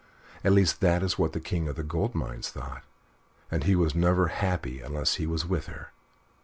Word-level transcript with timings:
At 0.43 0.53
least 0.53 0.81
that 0.81 1.03
is 1.03 1.19
what 1.19 1.33
the 1.33 1.39
King 1.39 1.67
of 1.67 1.75
the 1.75 1.83
Gold 1.83 2.15
Mines 2.15 2.49
thought, 2.49 2.81
and 3.51 3.65
he 3.65 3.75
was 3.75 3.93
never 3.93 4.29
happy 4.29 4.81
unless 4.81 5.17
he 5.21 5.27
was 5.27 5.45
with 5.45 5.67
her. 5.67 5.91